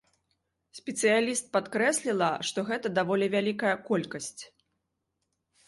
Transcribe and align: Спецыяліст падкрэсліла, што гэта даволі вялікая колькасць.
Спецыяліст 0.79 1.45
падкрэсліла, 1.57 2.31
што 2.51 2.65
гэта 2.71 2.87
даволі 2.97 3.25
вялікая 3.37 3.75
колькасць. 3.93 4.35